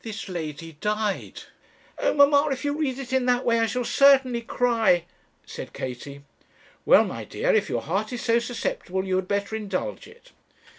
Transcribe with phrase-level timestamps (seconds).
[0.00, 1.42] This lady died"
[1.98, 5.04] 'Oh, mamma, if you read it in that way I shall certainly cry,'
[5.44, 6.22] said Katie.
[6.86, 10.32] 'Well, my dear, if your heart is so susceptible you had better indulge it.'